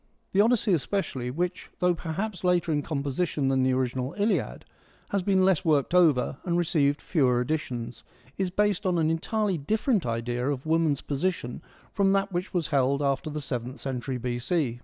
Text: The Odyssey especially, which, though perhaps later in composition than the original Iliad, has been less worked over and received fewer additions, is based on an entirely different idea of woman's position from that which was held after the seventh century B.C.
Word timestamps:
The 0.31 0.41
Odyssey 0.41 0.73
especially, 0.73 1.29
which, 1.29 1.69
though 1.77 1.93
perhaps 1.93 2.43
later 2.43 2.71
in 2.71 2.81
composition 2.81 3.49
than 3.49 3.61
the 3.61 3.73
original 3.73 4.15
Iliad, 4.17 4.65
has 5.09 5.21
been 5.21 5.45
less 5.45 5.63
worked 5.63 5.93
over 5.93 6.37
and 6.43 6.57
received 6.57 6.99
fewer 6.99 7.39
additions, 7.39 8.03
is 8.35 8.49
based 8.49 8.83
on 8.87 8.97
an 8.97 9.11
entirely 9.11 9.59
different 9.59 10.07
idea 10.07 10.47
of 10.49 10.65
woman's 10.65 11.01
position 11.01 11.61
from 11.93 12.13
that 12.13 12.31
which 12.31 12.51
was 12.51 12.69
held 12.69 13.03
after 13.03 13.29
the 13.29 13.41
seventh 13.41 13.79
century 13.79 14.17
B.C. 14.17 14.79